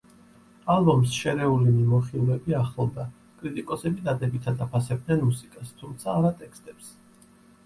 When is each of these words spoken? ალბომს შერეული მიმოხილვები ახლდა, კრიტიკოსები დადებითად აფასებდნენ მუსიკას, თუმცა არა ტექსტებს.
ალბომს 0.75 1.11
შერეული 1.17 1.73
მიმოხილვები 1.75 2.55
ახლდა, 2.61 3.05
კრიტიკოსები 3.43 4.07
დადებითად 4.09 4.65
აფასებდნენ 4.69 5.23
მუსიკას, 5.29 5.77
თუმცა 5.85 6.13
არა 6.19 6.35
ტექსტებს. 6.43 6.91